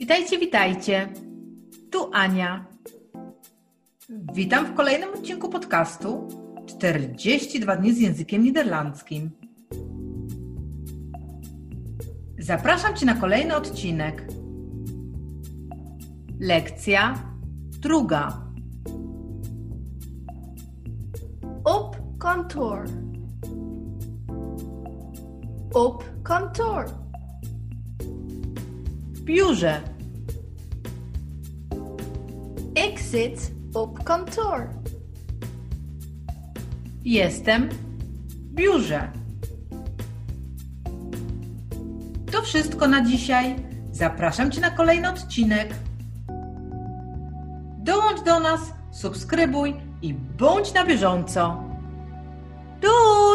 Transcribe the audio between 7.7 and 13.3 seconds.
dni z językiem niderlandzkim. Zapraszam Cię na